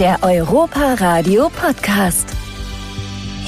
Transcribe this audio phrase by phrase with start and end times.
[0.00, 2.39] Der Europa Radio Podcast.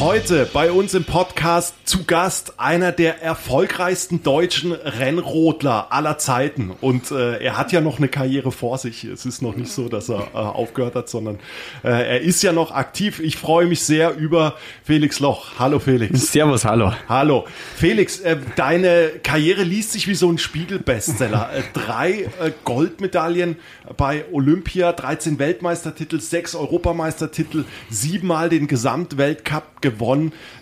[0.02, 6.72] Heute bei uns im Podcast zu Gast einer der erfolgreichsten deutschen Rennrodler aller Zeiten.
[6.80, 9.04] Und äh, er hat ja noch eine Karriere vor sich.
[9.04, 11.36] Es ist noch nicht so, dass er äh, aufgehört hat, sondern
[11.84, 13.20] äh, er ist ja noch aktiv.
[13.20, 15.60] Ich freue mich sehr über Felix Loch.
[15.60, 16.32] Hallo Felix.
[16.32, 16.92] Servus, hallo.
[17.08, 17.46] Hallo.
[17.76, 21.50] Felix, äh, deine Karriere liest sich wie so ein Spiegel-Bestseller.
[21.54, 23.54] Äh, drei äh, Goldmedaillen
[23.96, 29.91] bei Olympia, 13 Weltmeistertitel, sechs Europameistertitel, siebenmal den Gesamtweltcup gewonnen.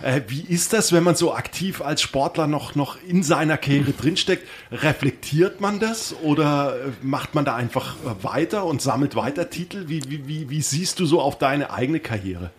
[0.03, 3.93] Äh, wie ist das, wenn man so aktiv als Sportler noch, noch in seiner Karriere
[3.93, 4.47] drinsteckt?
[4.71, 9.89] Reflektiert man das oder äh, macht man da einfach äh, weiter und sammelt weiter Titel?
[9.89, 12.51] Wie, wie, wie, wie siehst du so auf deine eigene Karriere?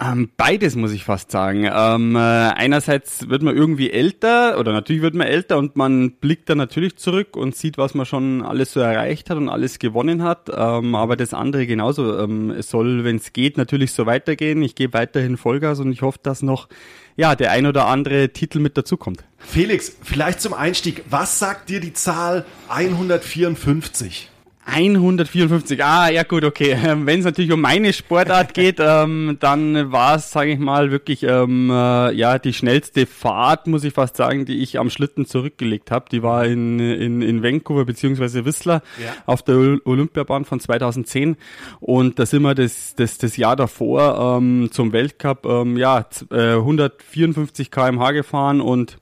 [0.00, 1.64] Ähm, beides muss ich fast sagen.
[1.64, 6.48] Ähm, äh, einerseits wird man irgendwie älter oder natürlich wird man älter und man blickt
[6.48, 10.22] dann natürlich zurück und sieht, was man schon alles so erreicht hat und alles gewonnen
[10.22, 10.50] hat.
[10.54, 12.16] Ähm, aber das andere genauso.
[12.18, 14.62] Ähm, es soll, wenn es geht, natürlich so weitergehen.
[14.62, 16.68] Ich gebe weiterhin Vollgas und ich hoffe, dass noch
[17.16, 19.24] ja der ein oder andere Titel mit dazukommt.
[19.38, 21.02] Felix, vielleicht zum Einstieg.
[21.10, 24.30] Was sagt dir die Zahl 154?
[24.70, 26.76] 154, ah ja gut, okay.
[26.82, 31.22] Wenn es natürlich um meine Sportart geht, ähm, dann war es, sage ich mal, wirklich
[31.22, 35.90] ähm, äh, ja die schnellste Fahrt, muss ich fast sagen, die ich am Schlitten zurückgelegt
[35.90, 36.06] habe.
[36.12, 39.14] Die war in, in, in Vancouver beziehungsweise Whistler ja.
[39.24, 41.36] auf der Olympiabahn von 2010
[41.80, 47.70] und da sind wir das, das, das Jahr davor ähm, zum Weltcup ähm, ja 154
[47.70, 48.98] km/h gefahren und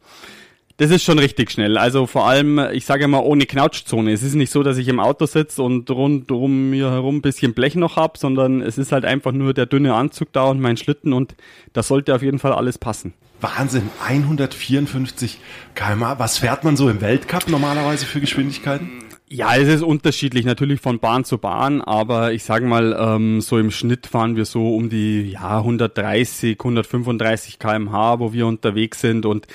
[0.79, 1.79] das ist schon richtig schnell.
[1.79, 4.13] Also vor allem, ich sage mal, ohne Knautschzone.
[4.13, 7.55] Es ist nicht so, dass ich im Auto sitze und rundum mir herum ein bisschen
[7.55, 10.77] Blech noch hab, sondern es ist halt einfach nur der dünne Anzug da und mein
[10.77, 11.35] Schlitten und
[11.73, 13.15] da sollte auf jeden Fall alles passen.
[13.41, 15.39] Wahnsinn, 154
[15.75, 16.19] km/h.
[16.19, 19.06] Was fährt man so im Weltcup normalerweise für Geschwindigkeiten?
[19.29, 23.59] Ja, es ist unterschiedlich, natürlich von Bahn zu Bahn, aber ich sage mal, ähm, so
[23.59, 29.27] im Schnitt fahren wir so um die ja, 130, 135 kmh, wo wir unterwegs sind
[29.27, 29.49] und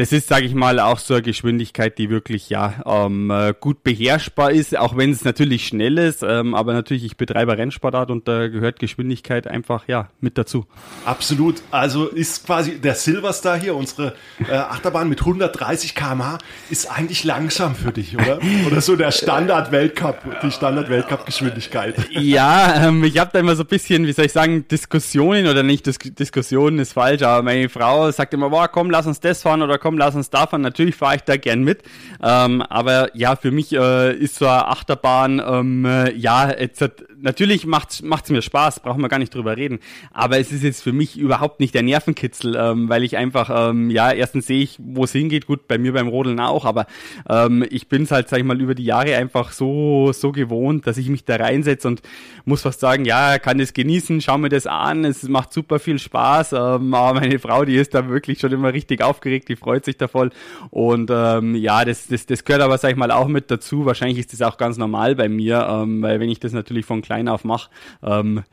[0.00, 3.82] das ist, sage ich mal, auch so eine Geschwindigkeit, die wirklich ja ähm, äh, gut
[3.82, 6.22] beherrschbar ist, auch wenn es natürlich schnell ist.
[6.22, 10.64] Ähm, aber natürlich, ich betreibe Rennsportart und da gehört Geschwindigkeit einfach ja mit dazu.
[11.04, 11.62] Absolut.
[11.70, 14.14] Also ist quasi der Silverstar hier, unsere
[14.48, 16.38] äh, Achterbahn mit 130 km/h,
[16.70, 18.38] ist eigentlich langsam für dich, oder?
[18.66, 21.94] Oder so der Standard-Weltcup, die Standard-Weltcup-Geschwindigkeit.
[22.10, 25.62] Ja, ähm, ich habe da immer so ein bisschen, wie soll ich sagen, Diskussionen oder
[25.62, 29.42] nicht, Dis Diskussionen ist falsch, aber meine Frau sagt immer, boah, komm, lass uns das
[29.42, 30.60] fahren oder komm, lass uns davon.
[30.60, 31.82] Natürlich fahre ich da gern mit.
[32.22, 37.04] Ähm, aber ja, für mich äh, ist so eine Achterbahn, ähm, äh, ja, jetzt hat,
[37.18, 39.80] natürlich macht es mir Spaß, brauchen wir gar nicht drüber reden.
[40.12, 43.90] Aber es ist jetzt für mich überhaupt nicht der Nervenkitzel, ähm, weil ich einfach, ähm,
[43.90, 46.86] ja, erstens sehe ich, wo es hingeht, gut, bei mir beim Rodeln auch, aber
[47.28, 50.86] ähm, ich bin es halt, sag ich mal, über die Jahre einfach so, so gewohnt,
[50.86, 52.02] dass ich mich da reinsetze und
[52.44, 55.98] muss fast sagen, ja, kann es genießen, schau mir das an, es macht super viel
[55.98, 56.52] Spaß.
[56.52, 59.96] Ähm, aber meine Frau, die ist da wirklich schon immer richtig aufgeregt, die freut sich
[59.96, 60.30] da voll.
[60.70, 63.86] Und ähm, ja, das, das, das gehört aber, sag ich mal, auch mit dazu.
[63.86, 67.02] Wahrscheinlich ist das auch ganz normal bei mir, ähm, weil wenn ich das natürlich von
[67.02, 67.70] klein auf mache,
[68.02, 68.44] ähm,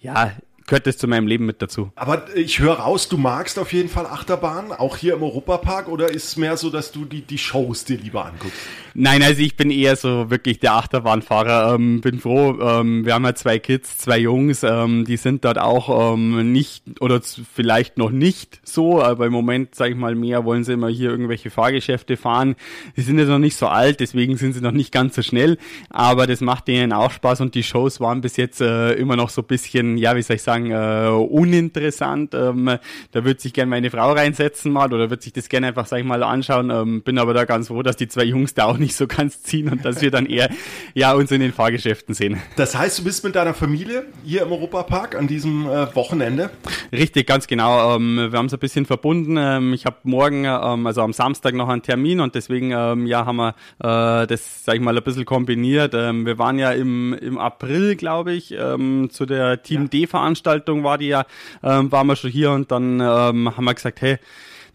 [0.00, 0.32] ja,
[0.66, 1.90] gehört das zu meinem Leben mit dazu.
[1.94, 6.10] Aber ich höre raus, du magst auf jeden Fall Achterbahn, auch hier im Europapark, oder
[6.10, 8.58] ist es mehr so, dass du die, die Shows dir lieber anguckst?
[8.98, 11.74] Nein, also ich bin eher so wirklich der Achterbahnfahrer.
[11.74, 15.58] Ähm, bin froh, ähm, wir haben ja zwei Kids, zwei Jungs, ähm, die sind dort
[15.58, 20.44] auch ähm, nicht oder vielleicht noch nicht so, aber im Moment, sage ich mal, mehr
[20.44, 22.56] wollen sie immer hier irgendwelche Fahrgeschäfte fahren.
[22.96, 25.58] Die sind jetzt noch nicht so alt, deswegen sind sie noch nicht ganz so schnell,
[25.90, 29.30] aber das macht denen auch Spaß und die Shows waren bis jetzt äh, immer noch
[29.30, 32.34] so ein bisschen, ja, wie soll ich sagen, sagen, äh, uninteressant.
[32.34, 32.78] Ähm,
[33.12, 35.98] da würde sich gerne meine Frau reinsetzen mal oder würde sich das gerne einfach, sag
[35.98, 36.70] ich mal, anschauen.
[36.70, 39.42] Ähm, bin aber da ganz froh, dass die zwei Jungs da auch nicht so ganz
[39.42, 40.50] ziehen und dass wir dann eher
[40.94, 42.40] ja uns in den Fahrgeschäften sehen.
[42.56, 46.50] Das heißt, du bist mit deiner Familie hier im Europapark an diesem äh, Wochenende?
[46.92, 47.96] Richtig, ganz genau.
[47.96, 49.36] Ähm, wir haben es ein bisschen verbunden.
[49.38, 53.26] Ähm, ich habe morgen, ähm, also am Samstag noch einen Termin und deswegen ähm, ja
[53.26, 55.94] haben wir äh, das, sag ich mal, ein bisschen kombiniert.
[55.94, 59.90] Ähm, wir waren ja im, im April, glaube ich, ähm, zu der Team.
[59.90, 61.24] D-Veranstaltung Veranstaltung war die ja,
[61.62, 64.18] waren wir schon hier und dann haben wir gesagt, hey,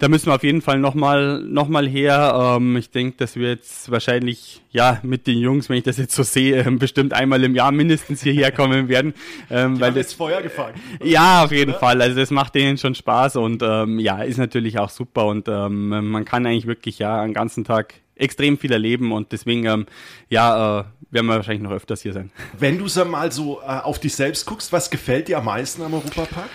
[0.01, 2.57] da müssen wir auf jeden Fall nochmal noch mal her.
[2.57, 6.15] Ähm, ich denke, dass wir jetzt wahrscheinlich ja mit den Jungs, wenn ich das jetzt
[6.15, 9.13] so sehe, ähm, bestimmt einmal im Jahr mindestens hierher kommen werden.
[9.51, 10.74] Ähm, weil das Feuer gefangen.
[11.03, 11.80] Ja, auf jeden oder?
[11.80, 12.01] Fall.
[12.01, 15.89] Also das macht denen schon Spaß und ähm, ja, ist natürlich auch super und ähm,
[16.09, 19.86] man kann eigentlich wirklich ja einen ganzen Tag extrem viel erleben und deswegen ähm,
[20.30, 22.31] ja äh, werden wir wahrscheinlich noch öfters hier sein.
[22.57, 25.94] Wenn du mal so äh, auf dich selbst guckst, was gefällt dir am meisten am
[25.94, 26.50] Europapark?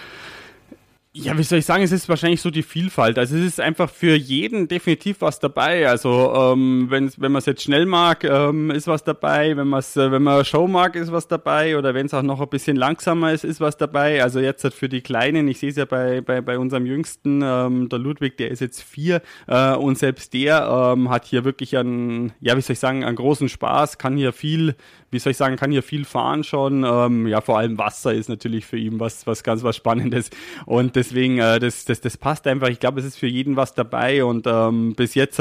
[1.18, 3.18] Ja, wie soll ich sagen, es ist wahrscheinlich so die Vielfalt.
[3.18, 5.88] Also es ist einfach für jeden definitiv was dabei.
[5.88, 9.56] Also ähm, wenn wenn man es jetzt schnell mag, ähm, ist was dabei.
[9.56, 11.78] Wenn man es, äh, wenn man Show mag, ist was dabei.
[11.78, 14.22] Oder wenn es auch noch ein bisschen langsamer ist, ist was dabei.
[14.22, 17.40] Also jetzt halt für die Kleinen, ich sehe es ja bei, bei bei unserem Jüngsten,
[17.42, 21.78] ähm, der Ludwig, der ist jetzt vier äh, und selbst der ähm, hat hier wirklich
[21.78, 24.74] einen, ja wie soll ich sagen, einen großen Spaß, kann hier viel
[25.10, 26.84] wie soll ich sagen, kann hier viel fahren schon.
[26.84, 30.30] Ähm, ja, vor allem Wasser ist natürlich für ihn was, was ganz was Spannendes.
[30.64, 32.68] Und deswegen, äh, das, das, das passt einfach.
[32.68, 34.24] Ich glaube, es ist für jeden was dabei.
[34.24, 35.40] Und ähm, bis jetzt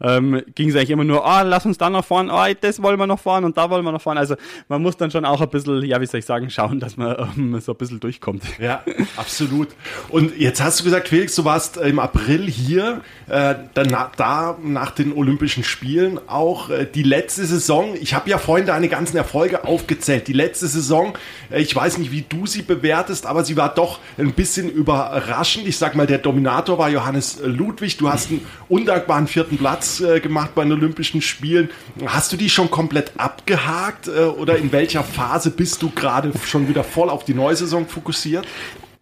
[0.00, 2.98] ähm, ging es eigentlich immer nur, ah, lass uns da noch fahren, ah, das wollen
[2.98, 4.18] wir noch fahren und da wollen wir noch fahren.
[4.18, 4.36] Also
[4.68, 7.16] man muss dann schon auch ein bisschen, ja, wie soll ich sagen, schauen, dass man
[7.36, 8.42] ähm, so ein bisschen durchkommt.
[8.60, 8.82] Ja,
[9.16, 9.68] absolut.
[10.08, 14.90] Und jetzt hast du gesagt, Felix, du warst im April hier, äh, dann da nach
[14.90, 17.94] den Olympischen Spielen auch äh, die letzte Saison.
[18.00, 20.26] Ich habe ja vorhin deine ganzen ganzen Erfolge aufgezählt.
[20.26, 21.16] Die letzte Saison,
[21.50, 25.68] äh, ich weiß nicht, wie du sie bewertest, aber sie war doch ein bisschen überraschend.
[25.68, 27.98] Ich sag mal, der Dominator war Johannes Ludwig.
[27.98, 31.70] Du hast einen undankbaren vierten Platz äh, gemacht bei den Olympischen Spielen.
[32.04, 36.68] Hast du die schon komplett abgehakt äh, oder in welcher Phase bist du gerade schon
[36.68, 38.44] wieder voll auf die neue Saison fokussiert?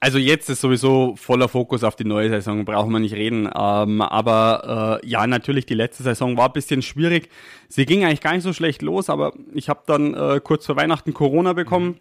[0.05, 3.49] Also jetzt ist sowieso voller Fokus auf die neue Saison, brauchen wir nicht reden.
[3.56, 7.31] Ähm, aber äh, ja, natürlich, die letzte Saison war ein bisschen schwierig.
[7.69, 10.77] Sie ging eigentlich gar nicht so schlecht los, aber ich habe dann äh, kurz vor
[10.77, 12.01] Weihnachten Corona bekommen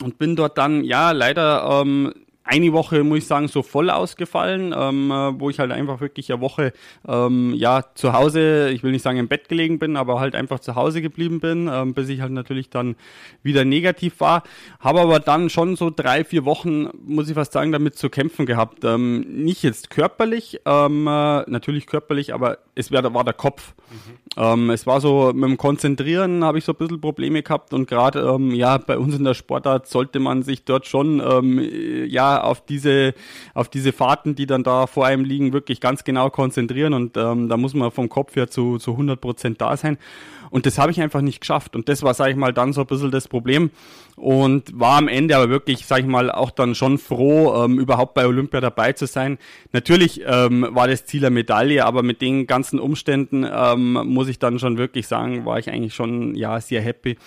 [0.00, 2.14] und bin dort dann, ja, leider ähm,
[2.46, 6.32] eine Woche, muss ich sagen, so voll ausgefallen, ähm, äh, wo ich halt einfach wirklich
[6.32, 6.72] eine Woche
[7.06, 10.60] ähm, ja zu Hause, ich will nicht sagen im Bett gelegen bin, aber halt einfach
[10.60, 12.96] zu Hause geblieben bin, ähm, bis ich halt natürlich dann
[13.42, 14.44] wieder negativ war.
[14.80, 18.46] Habe aber dann schon so drei, vier Wochen, muss ich fast sagen, damit zu kämpfen
[18.46, 18.84] gehabt.
[18.84, 23.74] Ähm, nicht jetzt körperlich, ähm, äh, natürlich körperlich, aber es war, war der Kopf.
[23.90, 24.42] Mhm.
[24.42, 27.88] Ähm, es war so, mit dem Konzentrieren habe ich so ein bisschen Probleme gehabt und
[27.88, 31.58] gerade ähm, ja bei uns in der Sportart sollte man sich dort schon ähm,
[32.06, 33.14] ja auf diese
[33.54, 37.48] auf diese Fahrten, die dann da vor einem liegen, wirklich ganz genau konzentrieren und ähm,
[37.48, 39.98] da muss man vom Kopf her zu zu 100 Prozent da sein.
[40.50, 41.76] Und das habe ich einfach nicht geschafft.
[41.76, 43.70] Und das war, sage ich mal, dann so ein bisschen das Problem.
[44.16, 48.14] Und war am Ende aber wirklich, sage ich mal, auch dann schon froh, ähm, überhaupt
[48.14, 49.38] bei Olympia dabei zu sein.
[49.72, 54.38] Natürlich ähm, war das Ziel eine Medaille, aber mit den ganzen Umständen ähm, muss ich
[54.38, 57.18] dann schon wirklich sagen, war ich eigentlich schon ja sehr happy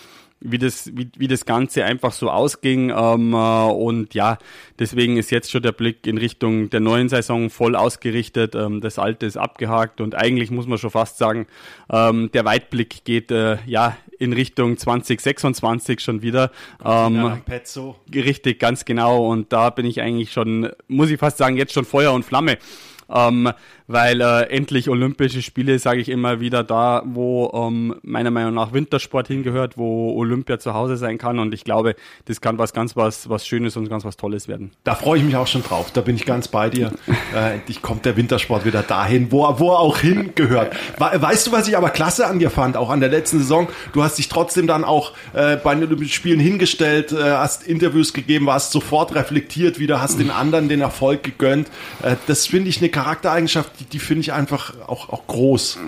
[0.42, 2.92] wie das, wie, wie das Ganze einfach so ausging.
[2.96, 4.38] Ähm, äh, und ja,
[4.78, 8.56] deswegen ist jetzt schon der Blick in Richtung der neuen Saison voll ausgerichtet.
[8.56, 11.48] Ähm, das Alte ist abgehakt und eigentlich muss man schon fast sagen,
[11.92, 16.52] ähm, der Weitblick geht äh, ja in Richtung 2026 schon wieder.
[16.84, 17.96] Ähm, Pezzo.
[18.14, 19.30] Richtig, ganz genau.
[19.30, 22.58] Und da bin ich eigentlich schon, muss ich fast sagen, jetzt schon Feuer und Flamme.
[23.10, 23.52] Ähm,
[23.90, 28.72] weil äh, endlich Olympische Spiele, sage ich immer wieder, da, wo ähm, meiner Meinung nach
[28.72, 31.40] Wintersport hingehört, wo Olympia zu Hause sein kann.
[31.40, 31.96] Und ich glaube,
[32.26, 34.72] das kann was ganz was, was Schönes und ganz was Tolles werden.
[34.84, 35.90] Da freue ich mich auch schon drauf.
[35.92, 36.92] Da bin ich ganz bei dir.
[37.36, 40.76] äh, endlich kommt der Wintersport wieder dahin, wo, wo er auch hingehört.
[41.00, 43.70] Weißt du, was ich aber klasse an dir fand, auch an der letzten Saison?
[43.94, 48.14] Du hast dich trotzdem dann auch äh, bei den Olympischen Spielen hingestellt, äh, hast Interviews
[48.14, 51.70] gegeben, warst sofort reflektiert wieder, hast den anderen den Erfolg gegönnt.
[52.04, 55.80] Äh, das finde ich eine Charaktereigenschaft, die, die finde ich einfach auch, auch groß.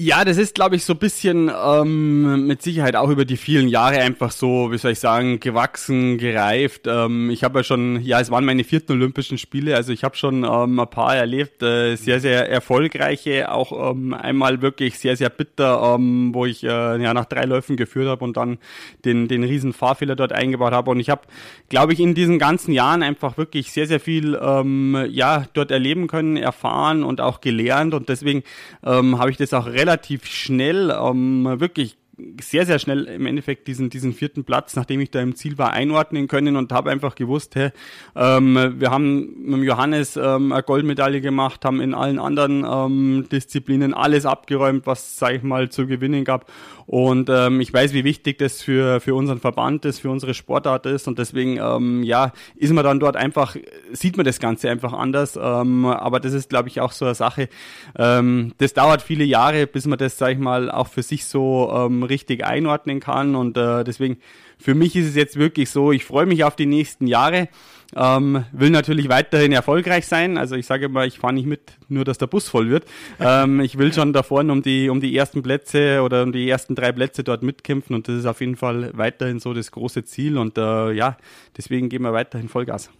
[0.00, 3.66] Ja, das ist, glaube ich, so ein bisschen ähm, mit Sicherheit auch über die vielen
[3.66, 6.82] Jahre einfach so, wie soll ich sagen, gewachsen, gereift.
[6.86, 10.14] Ähm, ich habe ja schon, ja, es waren meine vierten Olympischen Spiele, also ich habe
[10.14, 15.30] schon ähm, ein paar erlebt, äh, sehr, sehr erfolgreiche, auch ähm, einmal wirklich sehr, sehr
[15.30, 16.68] bitter, ähm, wo ich äh,
[17.02, 18.58] ja nach drei Läufen geführt habe und dann
[19.04, 20.92] den, den riesen Fahrfehler dort eingebaut habe.
[20.92, 21.22] Und ich habe,
[21.70, 26.06] glaube ich, in diesen ganzen Jahren einfach wirklich sehr, sehr viel ähm, ja dort erleben
[26.06, 27.94] können, erfahren und auch gelernt.
[27.94, 28.44] Und deswegen
[28.86, 31.96] ähm, habe ich das auch relativ relativ schnell, ähm, wirklich
[32.40, 35.72] sehr, sehr schnell im Endeffekt diesen, diesen vierten Platz, nachdem ich da im Ziel war,
[35.72, 37.70] einordnen können und habe einfach gewusst, hey,
[38.16, 43.94] ähm, wir haben mit Johannes ähm, eine Goldmedaille gemacht, haben in allen anderen ähm, Disziplinen
[43.94, 46.50] alles abgeräumt, was, sag ich mal, zu gewinnen gab.
[46.88, 50.86] Und ähm, ich weiß, wie wichtig das für, für unseren Verband ist, für unsere Sportart
[50.86, 51.06] ist.
[51.06, 53.56] Und deswegen, ähm, ja, ist man dann dort einfach,
[53.92, 55.38] sieht man das Ganze einfach anders.
[55.40, 57.50] Ähm, aber das ist, glaube ich, auch so eine Sache.
[57.94, 61.70] Ähm, das dauert viele Jahre, bis man das, sag ich mal, auch für sich so
[61.74, 63.34] ähm, richtig einordnen kann.
[63.34, 64.16] Und äh, deswegen,
[64.56, 67.48] für mich ist es jetzt wirklich so, ich freue mich auf die nächsten Jahre.
[67.96, 70.36] Ähm, will natürlich weiterhin erfolgreich sein.
[70.36, 72.84] Also ich sage immer, ich fahre nicht mit, nur dass der Bus voll wird.
[73.18, 76.48] Ähm, ich will schon da vorne um die, um die ersten Plätze oder um die
[76.48, 80.04] ersten drei Plätze dort mitkämpfen und das ist auf jeden Fall weiterhin so das große
[80.04, 81.16] Ziel und äh, ja,
[81.56, 82.90] deswegen geben wir weiterhin Vollgas.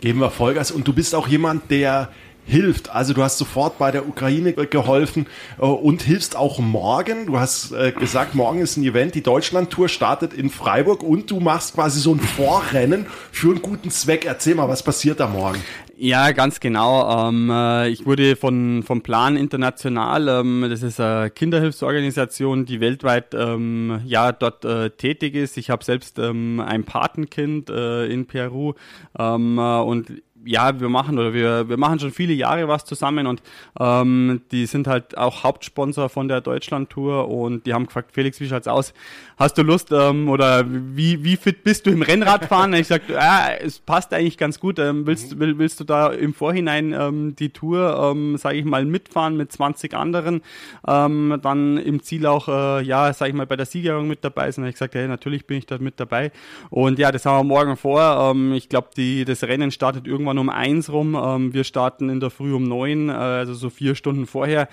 [0.00, 2.08] Geben wir Vollgas und du bist auch jemand, der
[2.44, 2.90] hilft.
[2.90, 5.26] Also du hast sofort bei der Ukraine geholfen
[5.58, 7.26] äh, und hilfst auch morgen.
[7.26, 11.40] Du hast äh, gesagt, morgen ist ein Event, die Deutschland-Tour startet in Freiburg und du
[11.40, 14.24] machst quasi so ein Vorrennen für einen guten Zweck.
[14.24, 15.60] Erzähl mal, was passiert da morgen?
[16.02, 17.28] Ja, ganz genau.
[17.28, 23.34] Ähm, äh, ich wurde von vom Plan International, ähm, das ist eine Kinderhilfsorganisation, die weltweit
[23.34, 25.58] ähm, ja dort äh, tätig ist.
[25.58, 28.72] Ich habe selbst ähm, ein Patenkind äh, in Peru
[29.18, 33.26] ähm, äh, und ja, wir machen oder wir, wir machen schon viele Jahre was zusammen
[33.26, 33.42] und
[33.78, 38.48] ähm, die sind halt auch Hauptsponsor von der Deutschland-Tour und die haben gefragt, Felix, wie
[38.48, 38.94] schaut's aus?
[39.36, 42.74] Hast du Lust ähm, oder wie, wie fit bist du im Rennradfahren?
[42.74, 44.78] ich sagte, ja, es passt eigentlich ganz gut.
[44.78, 48.84] Ähm, willst, will, willst du da im Vorhinein ähm, die Tour, ähm, sage ich mal,
[48.84, 50.42] mitfahren mit 20 anderen,
[50.86, 54.50] ähm, dann im Ziel auch, äh, ja, sage ich mal, bei der Siegerung mit dabei
[54.50, 54.66] sein?
[54.66, 56.32] ich gesagt, hey, natürlich bin ich da mit dabei.
[56.68, 58.30] Und ja, das haben wir morgen vor.
[58.30, 58.88] Ähm, ich glaube,
[59.24, 61.16] das Rennen startet irgendwann irgendwann um eins rum.
[61.20, 64.68] Ähm, wir starten in der Früh um neun, äh, also so vier Stunden vorher.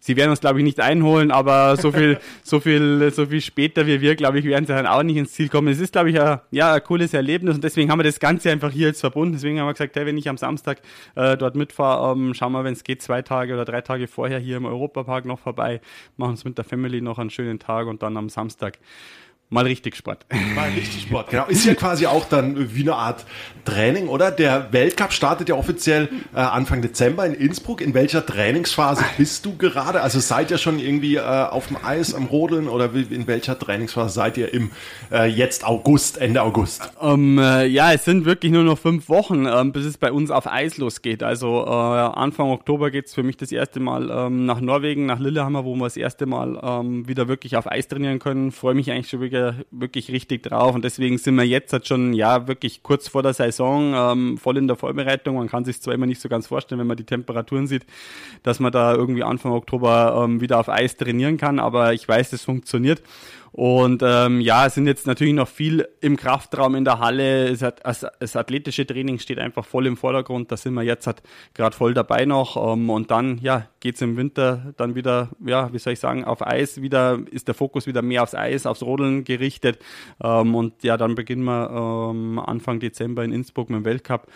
[0.00, 3.84] Sie werden uns, glaube ich, nicht einholen, aber so viel, so viel, so viel später
[3.88, 5.66] wie wir, glaube ich, werden sie dann auch nicht ins Ziel kommen.
[5.68, 8.52] Es ist, glaube ich, ein, ja, ein cooles Erlebnis und deswegen haben wir das Ganze
[8.52, 9.32] einfach hier jetzt verbunden.
[9.32, 10.82] Deswegen haben wir gesagt, hey, wenn ich am Samstag
[11.16, 14.38] äh, dort mitfahre, ähm, schauen wir, wenn es geht, zwei Tage oder drei Tage vorher
[14.38, 15.80] hier im Europapark noch vorbei,
[16.16, 18.78] machen uns mit der Family noch einen schönen Tag und dann am Samstag
[19.50, 20.26] Mal richtig Sport.
[20.54, 21.46] Mal richtig Sport, genau.
[21.46, 23.24] Ist ja quasi auch dann wie eine Art
[23.64, 24.30] Training, oder?
[24.30, 27.80] Der Weltcup startet ja offiziell äh, Anfang Dezember in Innsbruck.
[27.80, 30.02] In welcher Trainingsphase bist du gerade?
[30.02, 34.12] Also seid ihr schon irgendwie äh, auf dem Eis am Rodeln oder in welcher Trainingsphase
[34.12, 34.70] seid ihr im
[35.10, 36.90] äh, jetzt August, Ende August?
[37.00, 40.30] Um, äh, ja, es sind wirklich nur noch fünf Wochen, ähm, bis es bei uns
[40.30, 41.22] auf Eis losgeht.
[41.22, 45.64] Also äh, Anfang Oktober geht's für mich das erste Mal ähm, nach Norwegen, nach Lillehammer,
[45.64, 48.52] wo wir das erste Mal ähm, wieder wirklich auf Eis trainieren können.
[48.52, 50.74] Freue mich eigentlich schon wirklich wir wirklich richtig drauf.
[50.74, 54.56] Und deswegen sind wir jetzt halt schon ja wirklich kurz vor der Saison ähm, voll
[54.56, 55.36] in der Vorbereitung.
[55.36, 57.86] Man kann sich zwar immer nicht so ganz vorstellen, wenn man die Temperaturen sieht,
[58.42, 62.30] dass man da irgendwie Anfang Oktober ähm, wieder auf Eis trainieren kann, aber ich weiß,
[62.30, 63.02] das funktioniert
[63.52, 67.48] und ähm, ja, es sind jetzt natürlich noch viel im Kraftraum in der Halle.
[67.48, 70.52] Es hat, das, das athletische Training steht einfach voll im Vordergrund.
[70.52, 71.22] Da sind wir jetzt halt
[71.54, 72.56] gerade voll dabei noch.
[72.56, 76.46] Ähm, und dann ja, geht's im Winter dann wieder, ja, wie soll ich sagen, auf
[76.46, 79.78] Eis wieder, ist der Fokus wieder mehr aufs Eis, aufs Rodeln gerichtet.
[80.22, 84.26] Ähm, und ja, dann beginnen wir ähm, Anfang Dezember in Innsbruck mit dem Weltcup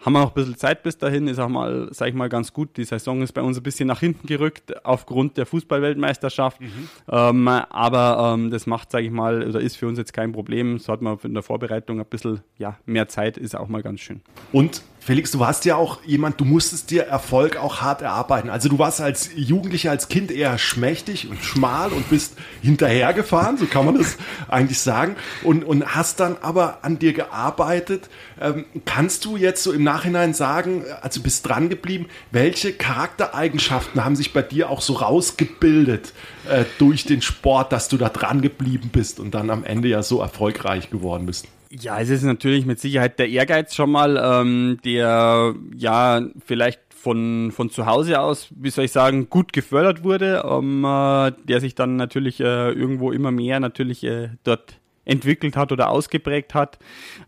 [0.00, 2.52] haben wir noch ein bisschen Zeit bis dahin, ist auch mal, sag ich mal, ganz
[2.52, 2.76] gut.
[2.76, 6.60] Die Saison ist bei uns ein bisschen nach hinten gerückt aufgrund der Fußballweltmeisterschaft.
[6.60, 6.88] Mhm.
[7.10, 10.78] Ähm, aber ähm, das macht, sage ich mal, oder ist für uns jetzt kein Problem.
[10.78, 14.00] So hat man in der Vorbereitung ein bisschen ja, mehr Zeit, ist auch mal ganz
[14.00, 14.22] schön.
[14.52, 18.50] Und Felix, du warst ja auch jemand, du musstest dir Erfolg auch hart erarbeiten.
[18.50, 23.64] Also du warst als Jugendlicher, als Kind eher schmächtig und schmal und bist hinterhergefahren, so
[23.64, 28.10] kann man das eigentlich sagen, und, und hast dann aber an dir gearbeitet.
[28.38, 34.16] Ähm, kannst du jetzt so im Nachhinein sagen, also bist dran geblieben, welche Charaktereigenschaften haben
[34.16, 36.12] sich bei dir auch so rausgebildet
[36.46, 40.02] äh, durch den Sport, dass du da dran geblieben bist und dann am Ende ja
[40.02, 41.46] so erfolgreich geworden bist?
[41.72, 47.52] Ja, es ist natürlich mit Sicherheit der Ehrgeiz schon mal, ähm, der ja vielleicht von,
[47.52, 51.76] von zu Hause aus, wie soll ich sagen, gut gefördert wurde, ähm, äh, der sich
[51.76, 56.78] dann natürlich äh, irgendwo immer mehr natürlich äh, dort entwickelt hat oder ausgeprägt hat.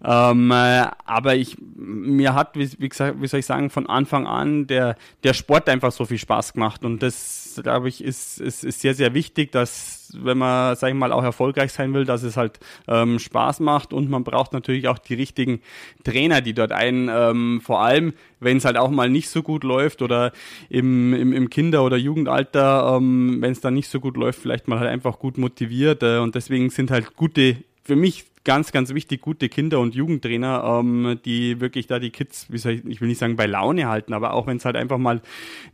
[0.04, 4.26] Ähm, äh, aber ich, mir hat, wie, wie, gesagt, wie soll ich sagen, von Anfang
[4.26, 6.84] an der, der Sport einfach so viel Spaß gemacht.
[6.84, 10.94] Und das, glaube ich, ist, ist, ist sehr, sehr wichtig, dass wenn man, sag ich
[10.94, 13.92] mal, auch erfolgreich sein will, dass es halt ähm, Spaß macht.
[13.92, 15.60] Und man braucht natürlich auch die richtigen
[16.04, 19.64] Trainer, die dort einen, ähm, vor allem, wenn es halt auch mal nicht so gut
[19.64, 20.32] läuft oder
[20.68, 24.68] im, im, im Kinder- oder Jugendalter, ähm, wenn es dann nicht so gut läuft, vielleicht
[24.68, 26.02] mal halt einfach gut motiviert.
[26.02, 30.64] Äh, und deswegen sind halt gute, für mich ganz, ganz wichtig, gute Kinder- und Jugendtrainer,
[30.64, 33.88] ähm, die wirklich da die Kids, wie soll ich, ich will nicht sagen bei Laune
[33.88, 35.20] halten, aber auch wenn es halt einfach mal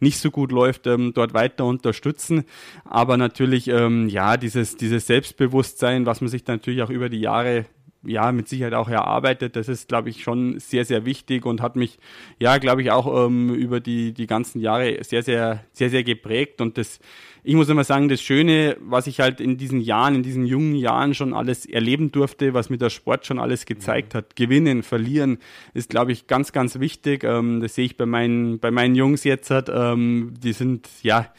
[0.00, 2.44] nicht so gut läuft, ähm, dort weiter unterstützen.
[2.84, 7.64] Aber natürlich, ähm, ja, dieses, dieses Selbstbewusstsein, was man sich natürlich auch über die Jahre
[8.04, 9.56] ja, mit Sicherheit auch erarbeitet.
[9.56, 11.98] Das ist, glaube ich, schon sehr, sehr wichtig und hat mich,
[12.38, 16.60] ja, glaube ich, auch ähm, über die, die ganzen Jahre sehr, sehr, sehr, sehr geprägt.
[16.60, 17.00] Und das,
[17.42, 20.76] ich muss immer sagen, das Schöne, was ich halt in diesen Jahren, in diesen jungen
[20.76, 24.36] Jahren schon alles erleben durfte, was mir der Sport schon alles gezeigt hat.
[24.36, 25.38] Gewinnen, verlieren,
[25.74, 27.24] ist, glaube ich, ganz, ganz wichtig.
[27.24, 29.50] Ähm, das sehe ich bei meinen, bei meinen Jungs jetzt.
[29.50, 31.32] Halt, ähm, die sind, ja,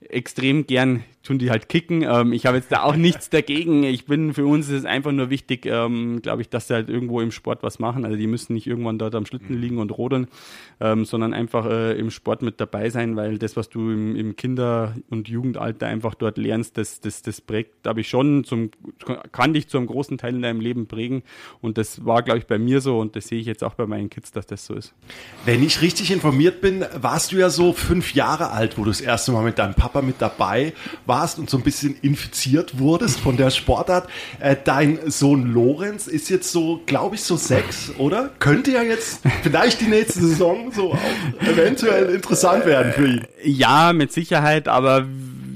[0.00, 2.02] extrem gern tun die halt kicken.
[2.02, 3.84] Ähm, ich habe jetzt da auch nichts dagegen.
[3.84, 6.88] Ich bin, für uns ist es einfach nur wichtig, ähm, glaube ich, dass sie halt
[6.88, 8.04] irgendwo im Sport was machen.
[8.04, 9.60] Also die müssen nicht irgendwann dort am Schlitten mhm.
[9.60, 10.28] liegen und rodeln,
[10.80, 14.36] ähm, sondern einfach äh, im Sport mit dabei sein, weil das, was du im, im
[14.36, 18.70] Kinder- und Jugendalter einfach dort lernst, das, das, das prägt, glaube ich, schon zum,
[19.30, 21.22] kann dich zu einem großen Teil in deinem Leben prägen.
[21.60, 23.86] Und das war, glaube ich, bei mir so und das sehe ich jetzt auch bei
[23.86, 24.94] meinen Kids, dass das so ist.
[25.44, 29.02] Wenn ich richtig informiert bin, warst du ja so fünf Jahre alt, wo du das
[29.02, 30.72] erste Mal mit deinem Papa mit dabei
[31.04, 34.08] warst und so ein bisschen infiziert wurdest von der Sportart.
[34.40, 38.30] Äh, dein Sohn Lorenz ist jetzt so, glaube ich, so sechs, oder?
[38.38, 40.98] Könnte ja jetzt vielleicht die nächste Saison so auch
[41.40, 43.26] eventuell interessant werden für ihn.
[43.42, 45.06] Ja, mit Sicherheit, aber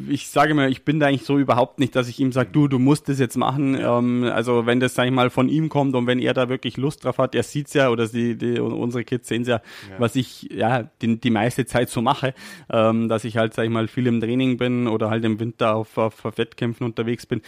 [0.08, 2.68] ich sage mal, ich bin da eigentlich so überhaupt nicht, dass ich ihm sage, du,
[2.68, 3.76] du musst das jetzt machen.
[3.78, 6.76] Ähm, also wenn das, sag ich mal, von ihm kommt und wenn er da wirklich
[6.76, 10.16] Lust drauf hat, er sieht's ja oder die, die, unsere Kids sehen's ja, ja, was
[10.16, 12.34] ich ja die, die meiste Zeit so mache,
[12.70, 15.74] ähm, dass ich halt, sag ich mal, viel im Training bin oder halt im Winter
[15.74, 17.40] auf, auf, auf Wettkämpfen unterwegs bin.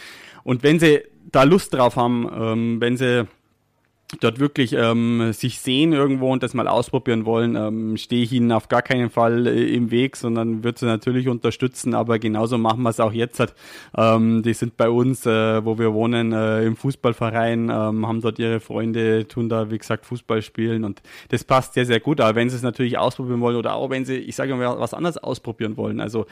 [0.43, 3.27] Und wenn sie da Lust drauf haben, ähm, wenn sie
[4.19, 8.51] dort wirklich ähm, sich sehen irgendwo und das mal ausprobieren wollen, ähm, stehe ich ihnen
[8.51, 12.83] auf gar keinen Fall äh, im Weg, sondern würde sie natürlich unterstützen, aber genauso machen
[12.83, 13.35] wir es auch jetzt.
[13.97, 18.37] Ähm, die sind bei uns, äh, wo wir wohnen, äh, im Fußballverein, ähm, haben dort
[18.39, 22.21] ihre Freunde, tun da, wie gesagt, Fußball spielen und das passt sehr, sehr gut.
[22.21, 24.93] Aber wenn sie es natürlich ausprobieren wollen oder auch wenn sie, ich sage mal, was
[24.93, 26.25] anderes ausprobieren wollen, also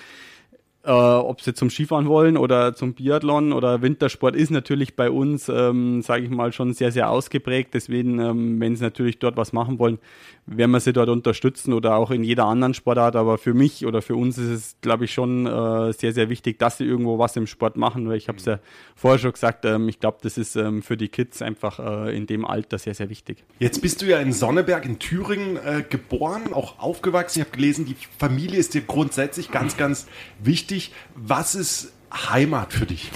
[0.86, 5.48] äh, ob sie zum Skifahren wollen oder zum Biathlon oder Wintersport ist natürlich bei uns,
[5.48, 7.74] ähm, sage ich mal, schon sehr, sehr ausgeprägt.
[7.74, 9.98] Deswegen, ähm, wenn sie natürlich dort was machen wollen,
[10.46, 13.16] werden wir sie dort unterstützen oder auch in jeder anderen Sportart.
[13.16, 16.60] Aber für mich oder für uns ist es, glaube ich, schon äh, sehr, sehr wichtig,
[16.60, 18.60] dass sie irgendwo was im Sport machen, weil ich habe es ja
[18.94, 22.28] vorher schon gesagt, ähm, ich glaube, das ist ähm, für die Kids einfach äh, in
[22.28, 23.46] dem Alter sehr, sehr wichtig.
[23.60, 27.40] Jetzt bist du ja in Sonneberg in Thüringen äh, geboren, auch aufgewachsen.
[27.40, 30.08] Ich habe gelesen, die Familie ist dir grundsätzlich ganz, ganz
[30.44, 30.92] wichtig wichtig.
[31.16, 33.12] Was ist Heimat für dich?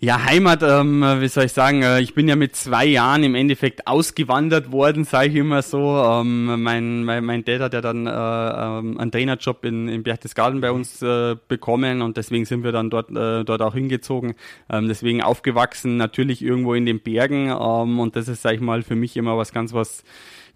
[0.00, 3.34] Ja, Heimat, ähm, wie soll ich sagen, äh, ich bin ja mit zwei Jahren im
[3.34, 5.96] Endeffekt ausgewandert worden, sage ich immer so.
[5.98, 10.60] Ähm, mein, mein, mein Dad hat ja dann äh, ähm, einen Trainerjob in, in Berchtesgaden
[10.60, 14.34] bei uns äh, bekommen und deswegen sind wir dann dort, äh, dort auch hingezogen.
[14.70, 18.82] Ähm, deswegen aufgewachsen, natürlich irgendwo in den Bergen ähm, und das ist, sag ich mal,
[18.82, 20.04] für mich immer was ganz was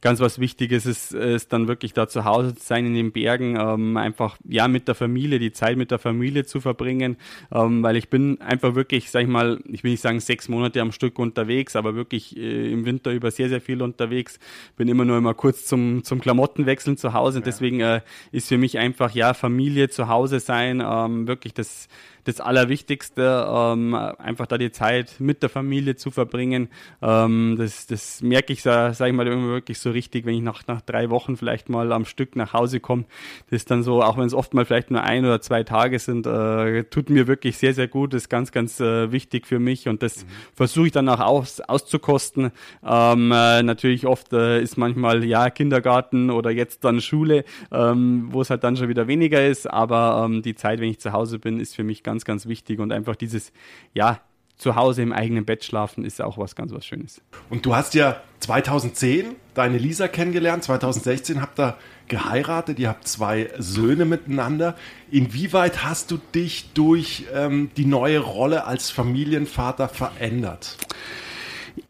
[0.03, 3.57] ganz was Wichtiges ist, ist dann wirklich da zu Hause zu sein in den Bergen,
[3.59, 7.17] ähm, einfach ja mit der Familie, die Zeit mit der Familie zu verbringen,
[7.53, 10.81] ähm, weil ich bin einfach wirklich, sag ich mal, ich will nicht sagen sechs Monate
[10.81, 14.41] am Stück unterwegs, aber wirklich äh, im Winter über sehr, sehr viel unterwegs,
[14.77, 17.39] bin immer nur immer kurz zum, zum Klamottenwechseln zu Hause.
[17.39, 18.01] Und deswegen äh,
[18.33, 21.89] ist für mich einfach, ja, Familie zu Hause sein, ähm, wirklich das
[22.25, 26.69] das Allerwichtigste, ähm, einfach da die Zeit mit der Familie zu verbringen.
[27.01, 30.67] Ähm, das, das merke ich, sage ich mal, immer wirklich so richtig, wenn ich nach,
[30.67, 33.05] nach drei Wochen vielleicht mal am Stück nach Hause komme.
[33.51, 35.99] Das ist dann so, auch wenn es oft mal vielleicht nur ein oder zwei Tage
[35.99, 38.15] sind, äh, tut mir wirklich sehr, sehr gut.
[38.15, 40.29] Das ist ganz, ganz äh, wichtig für mich und das mhm.
[40.55, 42.53] versuche ich dann auch aus, auszukosten.
[42.85, 48.43] Ähm, äh, natürlich oft äh, ist manchmal ja Kindergarten oder jetzt dann Schule, ähm, wo
[48.43, 51.39] es halt dann schon wieder weniger ist, aber ähm, die Zeit, wenn ich zu Hause
[51.39, 53.53] bin, ist für mich ganz ganz, ganz wichtig und einfach dieses,
[53.95, 54.21] ja,
[54.59, 57.23] zu Hause im eigenen Bett schlafen ist auch was ganz was Schönes.
[57.49, 61.77] Und du hast ja 2010 deine Lisa kennengelernt, 2016 habt ihr
[62.09, 64.77] geheiratet, ihr habt zwei Söhne miteinander.
[65.11, 70.77] Inwieweit hast du dich durch ähm, die neue Rolle als Familienvater verändert?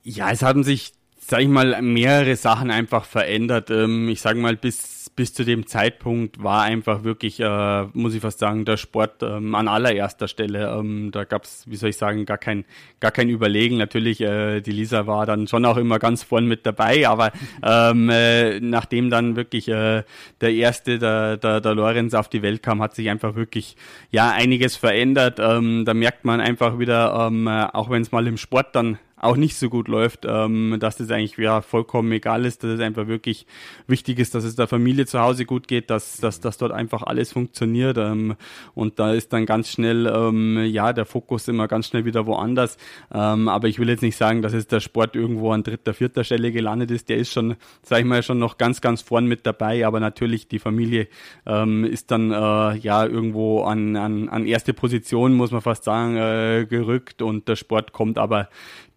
[0.05, 3.71] Ja, es haben sich, sag ich mal, mehrere Sachen einfach verändert.
[3.71, 8.23] Ähm, ich sage mal, bis bis zu dem Zeitpunkt war einfach wirklich, äh, muss ich
[8.23, 10.75] fast sagen, der Sport ähm, an allererster Stelle.
[10.75, 12.65] Ähm, da gab es, wie soll ich sagen, gar kein,
[12.99, 13.77] gar kein Überlegen.
[13.77, 17.31] Natürlich, äh, die Lisa war dann schon auch immer ganz vorn mit dabei, aber
[17.63, 20.03] ähm, äh, nachdem dann wirklich äh,
[20.41, 23.77] der erste, der, der, der Lorenz auf die Welt kam, hat sich einfach wirklich
[24.11, 25.39] ja einiges verändert.
[25.39, 28.99] Ähm, da merkt man einfach wieder, ähm, äh, auch wenn es mal im Sport dann
[29.23, 32.81] auch nicht so gut läuft, ähm, dass das eigentlich ja vollkommen egal ist, dass es
[32.81, 33.47] einfach wirklich
[33.87, 37.05] wichtig ist, dass es der Familie zu Hause gut geht, dass, dass, dass dort einfach
[37.05, 38.35] alles funktioniert ähm,
[38.75, 42.77] und da ist dann ganz schnell ähm, ja der Fokus immer ganz schnell wieder woanders.
[43.15, 46.25] Ähm, aber ich will jetzt nicht sagen, dass es der Sport irgendwo an dritter, vierter
[46.25, 47.09] Stelle gelandet ist.
[47.09, 50.49] Der ist schon, sag ich mal, schon noch ganz, ganz vorn mit dabei, aber natürlich
[50.49, 51.07] die Familie
[51.47, 56.17] ähm, ist dann äh, ja irgendwo an, an, an erste Position, muss man fast sagen,
[56.17, 58.49] äh, gerückt und der Sport kommt aber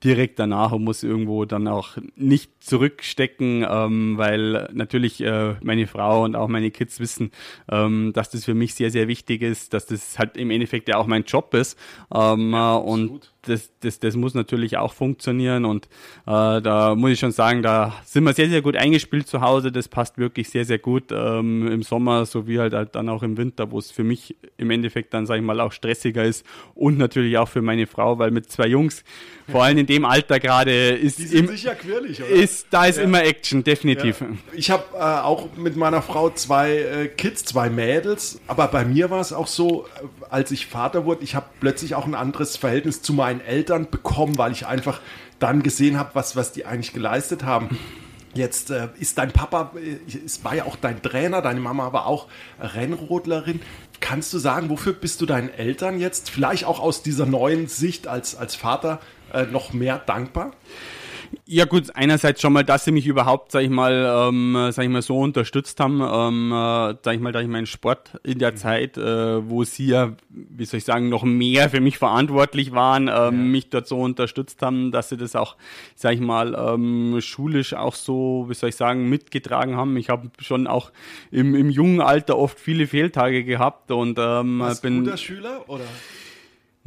[0.05, 6.23] direkt danach und muss irgendwo dann auch nicht zurückstecken, ähm, weil natürlich äh, meine Frau
[6.23, 7.31] und auch meine Kids wissen,
[7.69, 10.97] ähm, dass das für mich sehr, sehr wichtig ist, dass das halt im Endeffekt ja
[10.97, 11.77] auch mein Job ist.
[12.13, 15.85] Ähm, ja, und das, das, das muss natürlich auch funktionieren und
[16.25, 19.71] äh, da muss ich schon sagen, da sind wir sehr, sehr gut eingespielt zu Hause.
[19.71, 23.37] Das passt wirklich sehr, sehr gut ähm, im Sommer sowie halt, halt dann auch im
[23.37, 26.97] Winter, wo es für mich im Endeffekt dann, sage ich mal, auch stressiger ist und
[26.97, 29.03] natürlich auch für meine Frau, weil mit zwei Jungs,
[29.49, 32.29] vor allem in dem Alter gerade, ist, im, sicher quirlig, oder?
[32.29, 33.03] ist da ist ja.
[33.03, 34.21] immer Action, definitiv.
[34.21, 34.27] Ja.
[34.53, 39.09] Ich habe äh, auch mit meiner Frau zwei äh, Kids, zwei Mädels, aber bei mir
[39.09, 42.57] war es auch so, äh, als ich Vater wurde, ich habe plötzlich auch ein anderes
[42.57, 44.99] Verhältnis zu meinen Eltern bekommen, weil ich einfach
[45.39, 47.77] dann gesehen habe, was, was die eigentlich geleistet haben.
[48.33, 52.05] Jetzt äh, ist dein Papa, äh, es war ja auch dein Trainer, deine Mama war
[52.05, 52.27] auch
[52.59, 53.61] Rennrodlerin.
[54.01, 58.07] Kannst du sagen, wofür bist du deinen Eltern jetzt, vielleicht auch aus dieser neuen Sicht
[58.07, 58.99] als, als Vater,
[59.33, 60.51] äh, noch mehr dankbar?
[61.47, 64.89] Ja gut, einerseits schon mal, dass sie mich überhaupt, sag ich mal, ähm, sag ich
[64.89, 68.51] mal so unterstützt haben, ähm, äh, sag ich mal, da ich meinen Sport in der
[68.51, 68.57] mhm.
[68.57, 73.07] Zeit, äh, wo sie ja, wie soll ich sagen, noch mehr für mich verantwortlich waren,
[73.07, 73.31] ähm, ja.
[73.31, 75.55] mich dort so unterstützt haben, dass sie das auch,
[75.95, 79.97] sag ich mal, ähm, schulisch auch so, wie soll ich sagen, mitgetragen haben.
[79.97, 80.91] Ich habe schon auch
[81.31, 85.85] im, im jungen Alter oft viele Fehltage gehabt und ähm, Warst bin guter Schüler oder?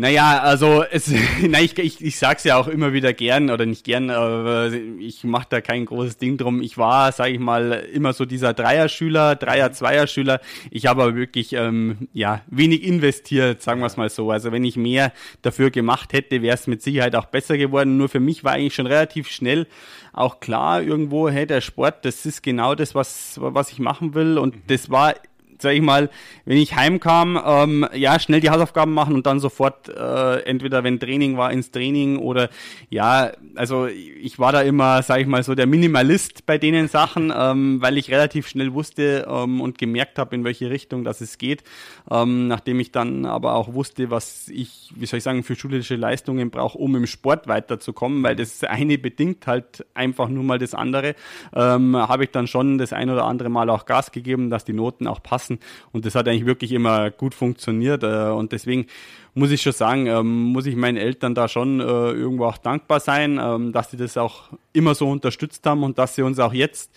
[0.01, 3.83] Naja, also es, na, ich, ich, ich sag's ja auch immer wieder gern oder nicht
[3.83, 6.63] gern, aber ich mache da kein großes Ding drum.
[6.63, 10.41] Ich war, sage ich mal, immer so dieser Dreier-Schüler, Dreier-Zweier-Schüler.
[10.71, 14.31] Ich habe aber wirklich ähm, ja wenig investiert, sagen wir es mal so.
[14.31, 17.97] Also wenn ich mehr dafür gemacht hätte, wäre es mit Sicherheit auch besser geworden.
[17.97, 19.67] Nur für mich war eigentlich schon relativ schnell
[20.13, 24.39] auch klar irgendwo, hey, der Sport, das ist genau das, was, was ich machen will.
[24.39, 25.15] Und das war
[25.63, 26.11] sag ich mal,
[26.45, 31.01] wenn ich heimkam, ähm, ja, schnell die Hausaufgaben machen und dann sofort, äh, entweder wenn
[31.01, 32.49] Training war, ins Training oder
[32.91, 37.33] ja, also ich war da immer, sag ich mal, so der Minimalist bei denen Sachen,
[37.37, 41.39] ähm, weil ich relativ schnell wusste ähm, und gemerkt habe, in welche Richtung das es
[41.39, 41.63] geht.
[42.11, 45.97] Ähm, nachdem ich dann aber auch wusste, was ich, wie soll ich sagen, für schulische
[45.97, 50.75] Leistungen brauche, um im Sport weiterzukommen, weil das eine bedingt halt einfach nur mal das
[50.75, 51.15] andere,
[51.55, 54.73] ähm, habe ich dann schon das ein oder andere Mal auch Gas gegeben, dass die
[54.73, 55.61] Noten auch passen lassen.
[55.93, 58.03] Und das hat eigentlich wirklich immer gut funktioniert.
[58.03, 58.87] Äh, und deswegen
[59.35, 63.01] muss ich schon sagen, ähm, muss ich meinen Eltern da schon äh, irgendwo auch dankbar
[63.01, 66.53] sein, ähm, dass sie das auch immer so unterstützt haben und dass sie uns auch
[66.53, 66.91] jetzt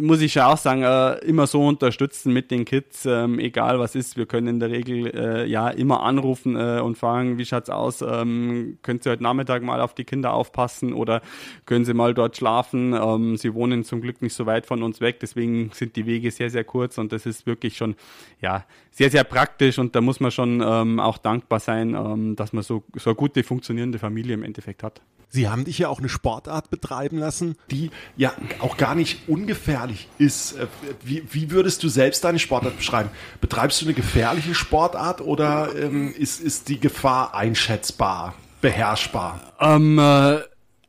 [0.00, 3.94] muss ich ja auch sagen, äh, immer so unterstützen mit den Kids, ähm, egal was
[3.94, 4.16] ist.
[4.16, 8.02] Wir können in der Regel äh, ja immer anrufen äh, und fragen, wie schaut's aus?
[8.02, 11.22] Ähm, können Sie heute Nachmittag mal auf die Kinder aufpassen oder
[11.64, 12.92] können Sie mal dort schlafen?
[12.92, 16.30] Ähm, sie wohnen zum Glück nicht so weit von uns weg, deswegen sind die Wege
[16.30, 17.96] sehr, sehr kurz und das ist wirklich schon
[18.40, 22.52] ja sehr, sehr praktisch und da muss man schon ähm, auch dankbar sein, ähm, dass
[22.52, 25.00] man so, so eine gute, funktionierende Familie im Endeffekt hat.
[25.28, 30.08] Sie haben dich ja auch eine Sportart betreiben lassen, die ja auch gar nicht ungefährlich
[30.18, 30.52] ist.
[30.52, 30.66] Äh,
[31.04, 33.10] wie, wie würdest du selbst deine Sportart beschreiben?
[33.40, 39.40] Betreibst du eine gefährliche Sportart oder ähm, ist, ist die Gefahr einschätzbar, beherrschbar?
[39.60, 40.40] Ähm, äh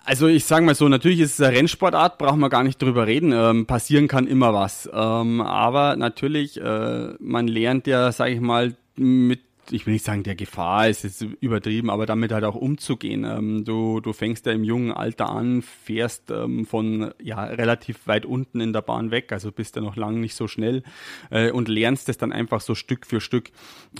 [0.07, 3.07] also ich sage mal so, natürlich ist es eine Rennsportart, brauchen wir gar nicht drüber
[3.07, 3.33] reden.
[3.33, 4.89] Ähm, passieren kann immer was.
[4.93, 9.41] Ähm, aber natürlich, äh, man lernt ja, sage ich mal, mit
[9.71, 13.23] ich will nicht sagen, der Gefahr ist jetzt übertrieben, aber damit halt auch umzugehen.
[13.23, 18.25] Ähm, du, du fängst ja im jungen Alter an, fährst ähm, von ja relativ weit
[18.25, 20.83] unten in der Bahn weg, also bist ja noch lang nicht so schnell
[21.29, 23.51] äh, und lernst es dann einfach so Stück für Stück.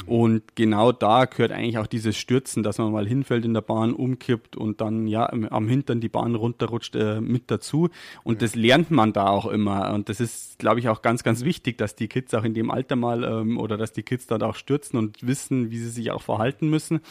[0.06, 3.94] Und genau da gehört eigentlich auch dieses Stürzen, dass man mal hinfällt in der Bahn,
[3.94, 7.90] umkippt und dann ja am Hintern die Bahn runterrutscht äh, mit dazu.
[8.24, 9.94] Und das lernt man da auch immer.
[9.94, 12.72] Und das ist, glaube ich, auch ganz, ganz wichtig, dass die Kids auch in dem
[12.72, 15.90] Alter mal ähm, oder dass die Kids dann auch stürzen und wissen, wissen, wie sie
[15.90, 17.02] sich auch verhalten müssen.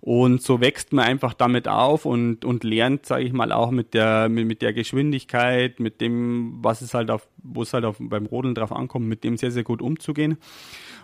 [0.00, 3.94] Und so wächst man einfach damit auf und, und lernt, sage ich mal, auch mit
[3.94, 7.96] der, mit, mit der Geschwindigkeit, mit dem, was es halt auf, wo es halt auf,
[7.98, 10.38] beim Rodeln drauf ankommt, mit dem sehr, sehr gut umzugehen.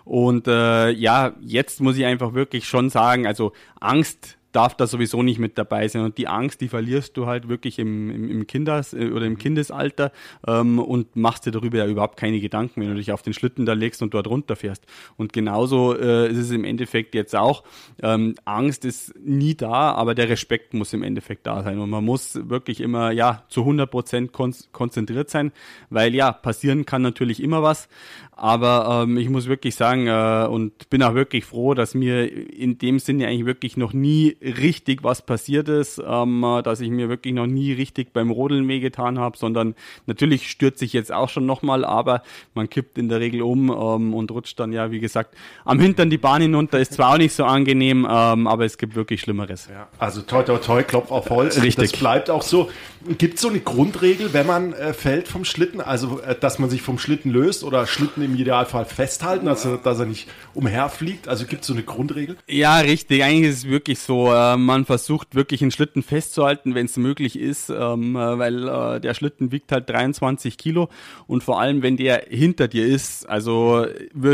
[0.04, 5.22] Und äh, ja, jetzt muss ich einfach wirklich schon sagen, also Angst darf da sowieso
[5.22, 6.02] nicht mit dabei sein.
[6.02, 9.38] Und die Angst, die verlierst du halt wirklich im, im, im Kinders- äh, oder im
[9.38, 10.12] Kindesalter
[10.46, 13.66] ähm, und machst dir darüber ja überhaupt keine Gedanken, wenn du dich auf den Schlitten
[13.66, 14.84] da legst und dort runterfährst.
[15.16, 17.64] Und genauso äh, ist es im Endeffekt jetzt auch.
[18.02, 21.78] Ähm, Angst ist nie da, aber der Respekt muss im Endeffekt da sein.
[21.78, 25.52] Und man muss wirklich immer ja zu 100 Prozent kon konzentriert sein,
[25.90, 27.88] weil ja, passieren kann natürlich immer was.
[28.32, 32.78] Aber ähm, ich muss wirklich sagen äh, und bin auch wirklich froh, dass mir in
[32.78, 37.34] dem Sinne eigentlich wirklich noch nie richtig was passiert ist, ähm, dass ich mir wirklich
[37.34, 39.74] noch nie richtig beim Rodeln wehgetan habe, sondern
[40.06, 42.22] natürlich stürze ich jetzt auch schon nochmal, aber
[42.54, 46.10] man kippt in der Regel um ähm, und rutscht dann ja, wie gesagt, am Hintern
[46.10, 46.80] die Bahn hinunter.
[46.80, 49.68] Ist zwar auch nicht so angenehm, ähm, aber es gibt wirklich Schlimmeres.
[49.70, 51.60] Ja, also toi toi toi, Klopf auf Holz.
[51.62, 51.90] Richtig.
[51.90, 52.70] Das bleibt auch so.
[53.18, 56.68] Gibt es so eine Grundregel, wenn man äh, fällt vom Schlitten, also äh, dass man
[56.68, 61.28] sich vom Schlitten löst oder Schlitten im Idealfall festhalten, also dass er nicht umherfliegt?
[61.28, 62.36] Also gibt es so eine Grundregel?
[62.46, 63.22] Ja, richtig.
[63.22, 64.29] Eigentlich ist es wirklich so.
[64.32, 69.00] Äh, man versucht wirklich einen Schlitten festzuhalten, wenn es möglich ist, ähm, äh, weil äh,
[69.00, 70.88] der Schlitten wiegt halt 23 Kilo
[71.26, 73.86] und vor allem, wenn der hinter dir ist, also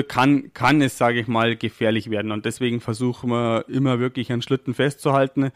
[0.09, 2.33] kann, kann es, sage ich mal, gefährlich werden.
[2.33, 5.53] Und deswegen versuchen wir immer wirklich einen Schlitten festzuhalten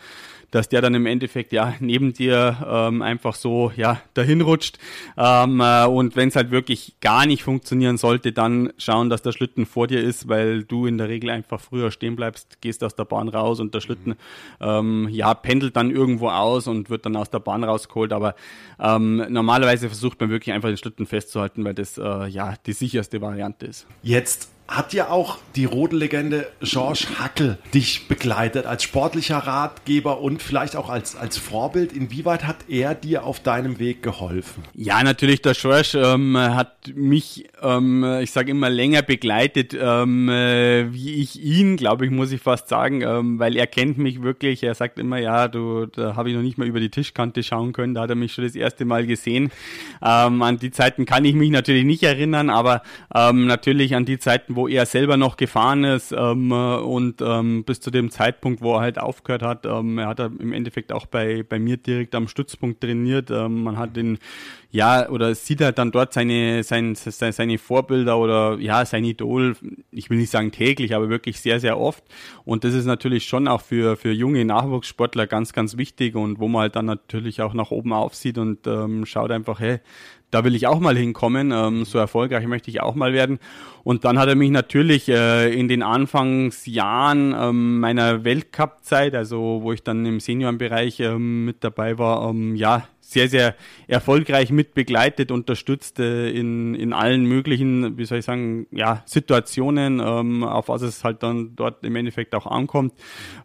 [0.50, 4.78] dass der dann im Endeffekt ja neben dir ähm, einfach so ja dahin rutscht.
[5.16, 9.32] Ähm, äh, und wenn es halt wirklich gar nicht funktionieren sollte, dann schauen, dass der
[9.32, 12.94] Schlitten vor dir ist, weil du in der Regel einfach früher stehen bleibst, gehst aus
[12.94, 14.16] der Bahn raus und der Schlitten
[14.60, 18.12] ähm, ja pendelt dann irgendwo aus und wird dann aus der Bahn rausgeholt.
[18.12, 18.34] Aber
[18.78, 23.20] ähm, normalerweise versucht man wirklich einfach den Schlitten festzuhalten, weil das äh, ja die sicherste
[23.20, 23.86] Variante ist.
[24.02, 30.76] Jetzt hat ja auch die Rodellegende George Hackel dich begleitet als sportlicher Ratgeber und vielleicht
[30.76, 31.92] auch als, als Vorbild.
[31.92, 34.62] Inwieweit hat er dir auf deinem Weg geholfen?
[34.74, 40.92] Ja, natürlich, der George ähm, hat mich, ähm, ich sage immer, länger begleitet, ähm, äh,
[40.94, 44.62] wie ich ihn, glaube ich, muss ich fast sagen, ähm, weil er kennt mich wirklich.
[44.62, 47.72] Er sagt immer, ja, du, da habe ich noch nicht mal über die Tischkante schauen
[47.72, 49.50] können, da hat er mich schon das erste Mal gesehen.
[50.00, 54.20] Ähm, an die Zeiten kann ich mich natürlich nicht erinnern, aber ähm, natürlich an die
[54.20, 58.60] Zeiten, wo wo er selber noch gefahren ist ähm, und ähm, bis zu dem Zeitpunkt,
[58.60, 62.14] wo er halt aufgehört hat, ähm, er hat im Endeffekt auch bei, bei mir direkt
[62.14, 63.30] am Stützpunkt trainiert.
[63.30, 64.18] Ähm, man hat den,
[64.70, 69.56] ja, oder sieht halt dann dort seine, sein, seine Vorbilder oder ja, sein Idol,
[69.92, 72.04] ich will nicht sagen täglich, aber wirklich sehr, sehr oft.
[72.44, 76.48] Und das ist natürlich schon auch für, für junge Nachwuchssportler ganz, ganz wichtig und wo
[76.48, 79.78] man halt dann natürlich auch nach oben aufsieht und ähm, schaut einfach, hey,
[80.30, 83.38] da will ich auch mal hinkommen, ähm, so erfolgreich möchte ich auch mal werden.
[83.82, 89.72] Und dann hat er mich natürlich äh, in den Anfangsjahren ähm, meiner Weltcup-Zeit, also wo
[89.72, 93.56] ich dann im Seniorenbereich ähm, mit dabei war, ähm, ja, sehr, sehr
[93.88, 99.98] erfolgreich mit begleitet, unterstützt äh, in, in allen möglichen, wie soll ich sagen, ja, Situationen,
[99.98, 102.92] ähm, auf was es halt dann dort im Endeffekt auch ankommt.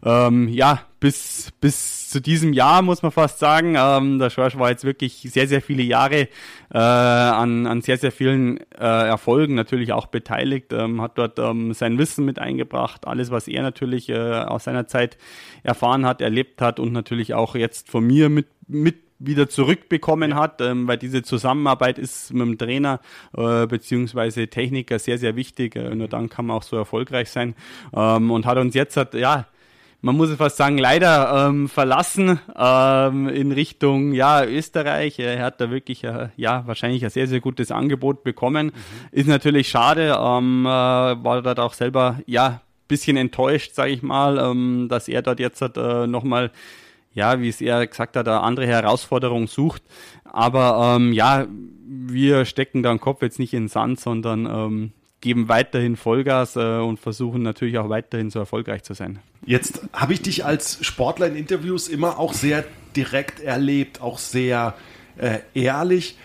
[0.04, 3.74] Ähm, ja, bis, bis zu diesem Jahr muss man fast sagen.
[3.78, 6.28] Ähm, der Schorsch war jetzt wirklich sehr, sehr viele Jahre
[6.72, 11.74] äh, an, an sehr, sehr vielen äh, Erfolgen natürlich auch beteiligt, ähm, hat dort ähm,
[11.74, 15.18] sein Wissen mit eingebracht, alles, was er natürlich äh, aus seiner Zeit
[15.62, 20.62] erfahren hat, erlebt hat und natürlich auch jetzt von mir mit, mit wieder zurückbekommen hat,
[20.62, 23.00] ähm, weil diese Zusammenarbeit ist mit dem Trainer
[23.36, 25.76] äh, beziehungsweise Techniker sehr, sehr wichtig.
[25.76, 27.54] Äh, nur dann kann man auch so erfolgreich sein.
[27.94, 29.46] Ähm, und hat uns jetzt, hat, ja,
[30.06, 35.18] man muss es fast sagen, leider ähm, verlassen ähm, in Richtung ja, Österreich.
[35.18, 38.66] Er hat da wirklich äh, ja, wahrscheinlich ein sehr, sehr gutes Angebot bekommen.
[38.66, 38.72] Mhm.
[39.10, 44.38] Ist natürlich schade, ähm, äh, war dort auch selber ja bisschen enttäuscht, sage ich mal,
[44.38, 46.52] ähm, dass er dort jetzt hat, äh, nochmal
[47.12, 49.82] ja, wie es er gesagt hat, eine andere Herausforderung sucht.
[50.22, 51.46] Aber ähm, ja,
[51.88, 56.56] wir stecken da den Kopf jetzt nicht in den Sand, sondern ähm, geben weiterhin Vollgas
[56.56, 59.20] äh, und versuchen natürlich auch weiterhin so erfolgreich zu sein.
[59.44, 64.74] Jetzt habe ich dich als Sportler in Interviews immer auch sehr direkt erlebt, auch sehr
[65.16, 66.16] äh, ehrlich.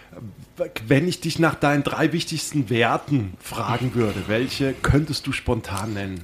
[0.88, 6.22] Wenn ich dich nach deinen drei wichtigsten Werten fragen würde, welche könntest du spontan nennen?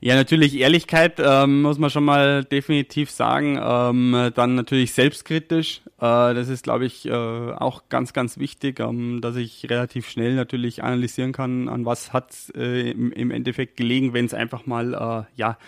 [0.00, 3.58] Ja, natürlich Ehrlichkeit ähm, muss man schon mal definitiv sagen.
[3.62, 5.82] Ähm, dann natürlich selbstkritisch.
[5.98, 10.34] Äh, das ist, glaube ich, äh, auch ganz, ganz wichtig, ähm, dass ich relativ schnell
[10.34, 14.94] natürlich analysieren kann, an was hat äh, im, im Endeffekt gelegen, wenn es einfach mal
[14.94, 15.58] äh, ja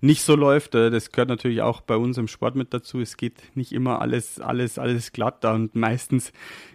[0.00, 0.74] nicht so läuft.
[0.74, 3.00] Äh, das gehört natürlich auch bei uns im Sport mit dazu.
[3.00, 6.32] Es geht nicht immer alles, alles, alles glatt und meistens,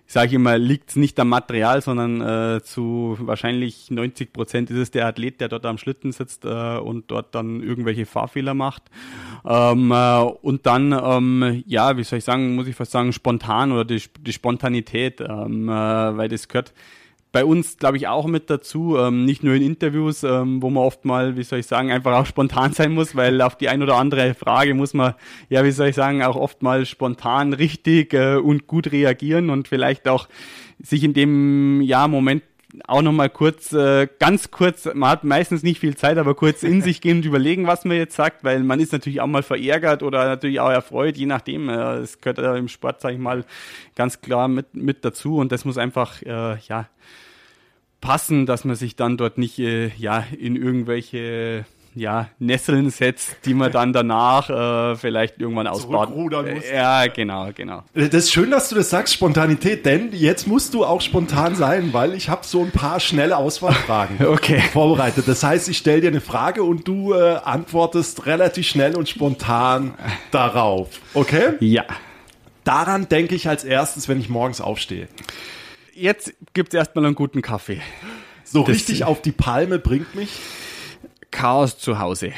[0.07, 4.77] sage ich immer, liegt es nicht am Material, sondern äh, zu wahrscheinlich 90 Prozent ist
[4.77, 8.83] es der Athlet, der dort am Schlitten sitzt äh, und dort dann irgendwelche Fahrfehler macht.
[9.45, 13.71] Ähm, äh, und dann, ähm, ja, wie soll ich sagen, muss ich fast sagen, spontan
[13.71, 16.73] oder die, die Spontanität, ähm, äh, weil das gehört
[17.31, 20.83] bei uns, glaube ich, auch mit dazu, ähm, nicht nur in Interviews, ähm, wo man
[20.83, 23.81] oft mal, wie soll ich sagen, einfach auch spontan sein muss, weil auf die ein
[23.81, 25.13] oder andere Frage muss man,
[25.49, 29.69] ja, wie soll ich sagen, auch oft mal spontan richtig äh, und gut reagieren und
[29.69, 30.27] vielleicht auch
[30.83, 32.43] sich in dem ja, Moment
[32.87, 36.81] auch nochmal kurz, äh, ganz kurz, man hat meistens nicht viel Zeit, aber kurz in
[36.83, 40.03] sich gehen und überlegen, was man jetzt sagt, weil man ist natürlich auch mal verärgert
[40.03, 41.69] oder natürlich auch erfreut, je nachdem.
[41.69, 43.45] Es äh, gehört äh, im Sport, sage ich mal,
[43.95, 46.87] ganz klar mit, mit dazu und das muss einfach, äh, ja,
[47.99, 53.53] passen, dass man sich dann dort nicht, äh, ja, in irgendwelche ja, Nesseln setzt, die
[53.53, 56.15] man dann danach äh, vielleicht irgendwann ausbaut.
[56.15, 56.63] Muss.
[56.71, 57.83] Ja, genau, genau.
[57.93, 61.91] Das ist schön, dass du das sagst, Spontanität, denn jetzt musst du auch spontan sein,
[61.91, 64.61] weil ich habe so ein paar schnelle Auswahlfragen okay.
[64.71, 65.27] vorbereitet.
[65.27, 69.93] Das heißt, ich stelle dir eine Frage und du äh, antwortest relativ schnell und spontan
[70.31, 70.89] darauf.
[71.13, 71.55] Okay?
[71.59, 71.83] Ja.
[72.63, 75.09] Daran denke ich als erstes, wenn ich morgens aufstehe.
[75.93, 77.81] Jetzt gibt es erstmal einen guten Kaffee.
[78.45, 80.29] So das richtig auf die Palme bringt mich
[81.31, 82.33] Chaos zu Hause.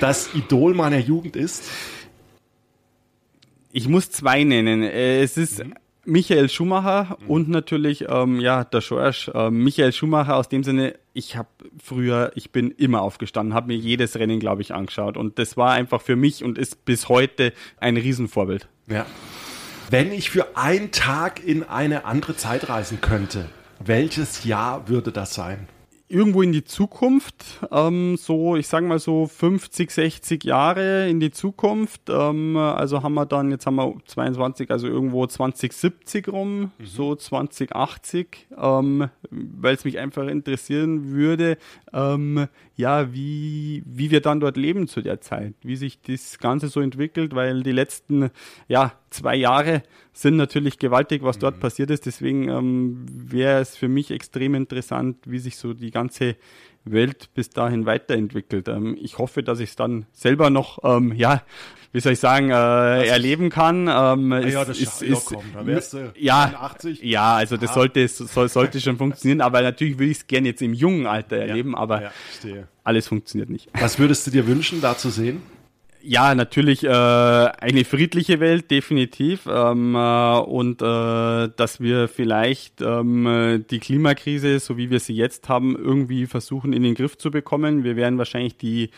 [0.00, 1.64] Das Idol meiner Jugend ist?
[3.72, 4.82] Ich muss zwei nennen.
[4.82, 5.74] Es ist mhm.
[6.04, 7.30] Michael Schumacher mhm.
[7.30, 9.30] und natürlich ähm, ja der Schorsch.
[9.34, 11.48] Ähm, Michael Schumacher aus dem Sinne, ich habe
[11.82, 15.72] früher, ich bin immer aufgestanden, habe mir jedes Rennen, glaube ich, angeschaut und das war
[15.72, 18.68] einfach für mich und ist bis heute ein Riesenvorbild.
[18.86, 19.06] Ja.
[19.90, 23.46] Wenn ich für einen Tag in eine andere Zeit reisen könnte,
[23.80, 25.68] welches Jahr würde das sein?
[26.10, 31.30] Irgendwo in die Zukunft, ähm, so ich sage mal so 50, 60 Jahre in die
[31.30, 32.02] Zukunft.
[32.08, 36.70] Ähm, also haben wir dann, jetzt haben wir 22, also irgendwo 2070 rum, mhm.
[36.84, 41.58] so 2080, ähm, weil es mich einfach interessieren würde,
[41.92, 46.68] ähm, ja, wie, wie wir dann dort leben zu der Zeit, wie sich das Ganze
[46.68, 48.30] so entwickelt, weil die letzten,
[48.66, 49.82] ja, zwei Jahre
[50.20, 51.60] sind natürlich gewaltig, was dort mhm.
[51.60, 52.06] passiert ist.
[52.06, 56.36] Deswegen ähm, wäre es für mich extrem interessant, wie sich so die ganze
[56.84, 58.68] Welt bis dahin weiterentwickelt.
[58.68, 61.42] Ähm, ich hoffe, dass ich es dann selber noch, ähm, ja,
[61.92, 63.88] wie soll ich sagen, äh, erleben kann.
[63.88, 67.02] Ähm, ah ja, das ist, ist, du ja, 80.
[67.02, 67.74] ja, also das ah.
[67.74, 71.36] sollte, soll, sollte schon funktionieren, aber natürlich würde ich es gerne jetzt im jungen Alter
[71.36, 71.78] erleben, ja.
[71.78, 72.10] aber ja,
[72.84, 73.68] alles funktioniert nicht.
[73.72, 75.42] Was würdest du dir wünschen, da zu sehen?
[76.02, 79.46] Ja, natürlich äh, eine friedliche Welt, definitiv.
[79.46, 85.48] Ähm, äh, und äh, dass wir vielleicht ähm, die Klimakrise, so wie wir sie jetzt
[85.48, 87.84] haben, irgendwie versuchen in den Griff zu bekommen.
[87.84, 88.90] Wir werden wahrscheinlich die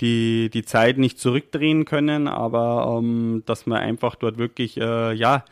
[0.00, 5.44] die, die Zeit nicht zurückdrehen können, aber ähm, dass man einfach dort wirklich, äh, ja,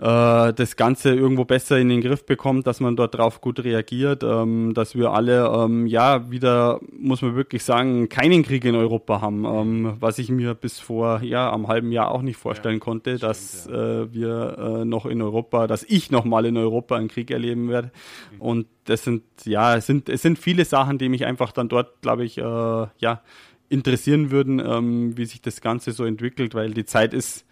[0.00, 4.22] äh, das Ganze irgendwo besser in den Griff bekommt, dass man dort drauf gut reagiert,
[4.22, 9.20] ähm, dass wir alle, ähm, ja, wieder, muss man wirklich sagen, keinen Krieg in Europa
[9.20, 12.80] haben, ähm, was ich mir bis vor, ja, am halben Jahr auch nicht vorstellen ja,
[12.80, 14.02] konnte, stimmt, dass ja.
[14.02, 17.68] äh, wir äh, noch in Europa, dass ich noch mal in Europa einen Krieg erleben
[17.68, 17.90] werde.
[18.32, 18.40] Mhm.
[18.40, 22.00] Und das sind, ja, es sind, es sind viele Sachen, die mich einfach dann dort,
[22.00, 23.20] glaube ich, äh, ja,
[23.68, 27.44] interessieren würden, ähm, wie sich das Ganze so entwickelt, weil die Zeit ist,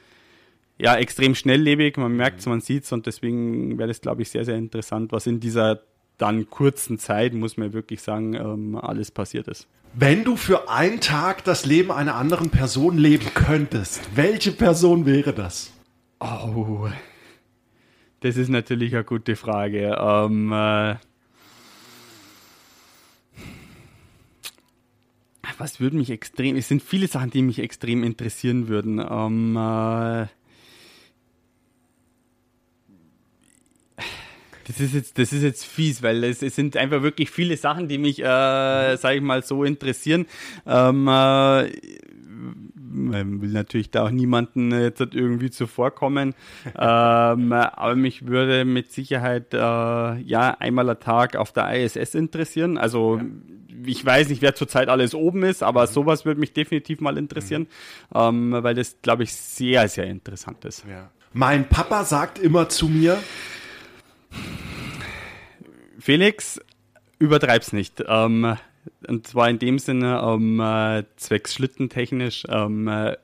[0.79, 4.31] ja, extrem schnelllebig, man merkt es, man sieht es und deswegen wäre das, glaube ich,
[4.31, 5.83] sehr, sehr interessant, was in dieser
[6.19, 9.69] dann kurzen Zeit, muss man wirklich sagen, ähm, alles passiert ist.
[9.95, 15.33] Wenn du für einen Tag das Leben einer anderen Person leben könntest, welche Person wäre
[15.33, 15.73] das?
[16.21, 16.89] Oh,
[18.21, 19.97] das ist natürlich eine gute Frage.
[19.99, 20.97] Ähm, äh,
[25.57, 28.99] was würde mich extrem, es sind viele Sachen, die mich extrem interessieren würden.
[28.99, 30.27] Ähm, äh,
[34.69, 37.89] Das ist jetzt, das ist jetzt fies, weil es, es sind einfach wirklich viele Sachen,
[37.89, 40.27] die mich, äh, sage ich mal, so interessieren.
[40.67, 41.71] Ähm, äh,
[42.91, 46.35] man will natürlich da auch niemanden jetzt irgendwie zuvorkommen,
[46.67, 52.77] ähm, aber mich würde mit Sicherheit äh, ja einmal am Tag auf der ISS interessieren.
[52.77, 53.25] Also ja.
[53.87, 55.93] ich weiß nicht, wer zurzeit alles oben ist, aber mhm.
[55.93, 57.69] sowas würde mich definitiv mal interessieren,
[58.13, 58.53] mhm.
[58.53, 60.85] ähm, weil das, glaube ich, sehr, sehr interessant ist.
[60.89, 61.11] Ja.
[61.33, 63.19] Mein Papa sagt immer zu mir,
[65.99, 66.61] Felix,
[67.19, 68.03] übertreib's nicht.
[68.07, 68.57] Ähm,
[69.07, 73.17] und zwar in dem Sinne, ähm, äh, zwecks schlittentechnisch, ähm, äh,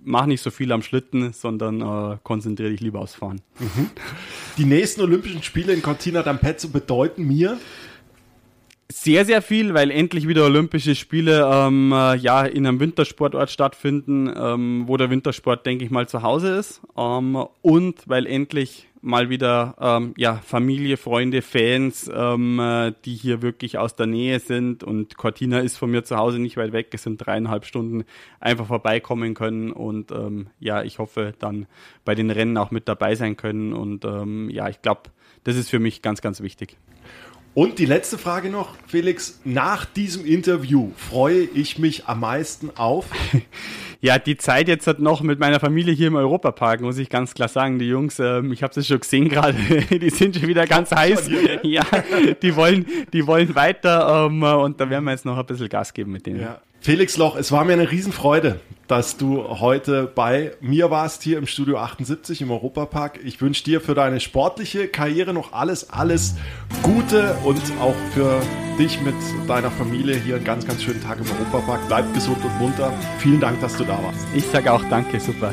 [0.00, 3.40] mach nicht so viel am Schlitten, sondern äh, konzentriere dich lieber aufs Fahren.
[3.58, 3.90] Mhm.
[4.56, 7.58] Die nächsten Olympischen Spiele in Cortina d'Ampezzo bedeuten mir,
[8.90, 14.32] sehr, sehr viel, weil endlich wieder Olympische Spiele ähm, äh, ja in einem Wintersportort stattfinden,
[14.34, 16.80] ähm, wo der Wintersport, denke ich mal, zu Hause ist.
[16.96, 23.42] Ähm, und weil endlich mal wieder ähm, ja, Familie, Freunde, Fans, ähm, äh, die hier
[23.42, 24.84] wirklich aus der Nähe sind.
[24.84, 26.88] Und Cortina ist von mir zu Hause nicht weit weg.
[26.92, 28.04] Es sind dreieinhalb Stunden
[28.40, 29.72] einfach vorbeikommen können.
[29.72, 31.66] Und ähm, ja, ich hoffe dann
[32.04, 33.72] bei den Rennen auch mit dabei sein können.
[33.72, 35.02] Und ähm, ja, ich glaube,
[35.44, 36.76] das ist für mich ganz, ganz wichtig.
[37.54, 39.40] Und die letzte Frage noch, Felix.
[39.44, 43.06] Nach diesem Interview freue ich mich am meisten auf.
[44.00, 47.34] Ja, die Zeit jetzt hat noch mit meiner Familie hier im Europapark, muss ich ganz
[47.34, 47.80] klar sagen.
[47.80, 49.54] Die Jungs, ähm, ich habe es schon gesehen gerade,
[49.90, 51.26] die sind schon wieder ganz heiß.
[51.26, 51.84] Dir, ja,
[52.40, 55.92] die wollen, die wollen weiter ähm, und da werden wir jetzt noch ein bisschen Gas
[55.92, 56.40] geben mit denen.
[56.40, 56.60] Ja.
[56.80, 61.46] Felix Loch, es war mir eine Riesenfreude, dass du heute bei mir warst, hier im
[61.46, 63.20] Studio 78 im Europapark.
[63.24, 66.36] Ich wünsche dir für deine sportliche Karriere noch alles, alles
[66.82, 68.40] Gute und auch für
[68.78, 69.14] dich mit
[69.48, 71.80] deiner Familie hier einen ganz, ganz schönen Tag im Europapark.
[71.88, 72.92] Bleib gesund und munter.
[73.18, 74.26] Vielen Dank, dass du da warst.
[74.34, 75.52] Ich sage auch danke, super.